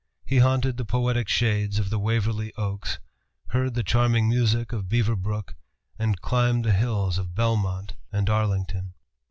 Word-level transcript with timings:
He 0.25 0.39
haunted 0.39 0.77
the 0.77 0.83
poetic 0.83 1.27
shades 1.27 1.77
of 1.77 1.91
the 1.91 1.99
Waverley 1.99 2.51
Oaks, 2.57 2.97
heard 3.49 3.75
the 3.75 3.83
charming 3.83 4.27
music 4.27 4.73
of 4.73 4.89
Beaver 4.89 5.15
Brook, 5.15 5.55
and 5.99 6.19
climbed 6.21 6.65
the 6.65 6.73
hills 6.73 7.19
of 7.19 7.35
Belmont 7.35 7.95
and 8.11 8.27
Arlington. 8.27 8.95